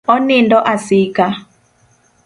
Onindo 0.13 0.57
asika. 0.73 1.27